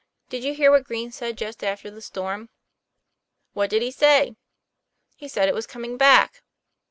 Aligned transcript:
Did 0.29 0.43
you 0.43 0.55
hear 0.55 0.71
what 0.71 0.85
Green 0.85 1.11
said 1.11 1.37
just 1.37 1.63
after 1.63 1.91
the 1.91 2.01
storm?" 2.01 2.49
"What 3.53 3.69
did 3.69 3.83
he 3.83 3.91
say?"" 3.91 4.35
He 5.19 5.27
said 5.27 5.47
it 5.47 5.53
was 5.53 5.67
coming 5.67 5.95
back." 5.95 6.41